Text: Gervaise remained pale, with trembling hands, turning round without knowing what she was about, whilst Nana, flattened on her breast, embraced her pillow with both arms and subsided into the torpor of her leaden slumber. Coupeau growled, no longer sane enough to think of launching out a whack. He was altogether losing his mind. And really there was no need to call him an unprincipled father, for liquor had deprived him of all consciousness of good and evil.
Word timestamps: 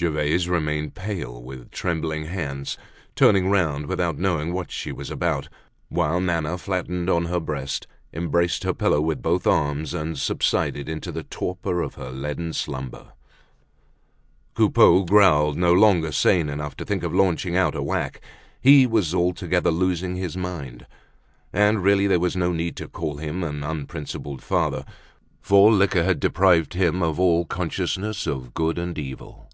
Gervaise 0.00 0.48
remained 0.48 0.94
pale, 0.94 1.42
with 1.42 1.72
trembling 1.72 2.26
hands, 2.26 2.78
turning 3.16 3.50
round 3.50 3.86
without 3.86 4.16
knowing 4.16 4.52
what 4.52 4.70
she 4.70 4.92
was 4.92 5.10
about, 5.10 5.48
whilst 5.90 6.22
Nana, 6.22 6.56
flattened 6.56 7.10
on 7.10 7.24
her 7.24 7.40
breast, 7.40 7.88
embraced 8.14 8.62
her 8.62 8.72
pillow 8.72 9.00
with 9.00 9.20
both 9.22 9.44
arms 9.44 9.94
and 9.94 10.16
subsided 10.16 10.88
into 10.88 11.10
the 11.10 11.24
torpor 11.24 11.82
of 11.82 11.96
her 11.96 12.12
leaden 12.12 12.52
slumber. 12.52 13.08
Coupeau 14.54 15.02
growled, 15.02 15.56
no 15.58 15.72
longer 15.72 16.12
sane 16.12 16.48
enough 16.48 16.76
to 16.76 16.84
think 16.84 17.02
of 17.02 17.12
launching 17.12 17.56
out 17.56 17.74
a 17.74 17.82
whack. 17.82 18.20
He 18.60 18.86
was 18.86 19.12
altogether 19.12 19.72
losing 19.72 20.14
his 20.14 20.36
mind. 20.36 20.86
And 21.52 21.82
really 21.82 22.06
there 22.06 22.20
was 22.20 22.36
no 22.36 22.52
need 22.52 22.76
to 22.76 22.86
call 22.86 23.16
him 23.16 23.42
an 23.42 23.64
unprincipled 23.64 24.42
father, 24.44 24.84
for 25.40 25.72
liquor 25.72 26.04
had 26.04 26.20
deprived 26.20 26.74
him 26.74 27.02
of 27.02 27.18
all 27.18 27.44
consciousness 27.44 28.28
of 28.28 28.54
good 28.54 28.78
and 28.78 28.96
evil. 28.96 29.46